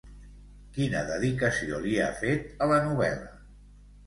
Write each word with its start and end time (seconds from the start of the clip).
Quina 0.77 1.03
dedicació 1.09 1.83
li 1.83 1.93
ha 2.01 2.09
fet 2.23 2.65
a 2.67 2.71
la 2.73 2.81
novel·la? 2.89 3.31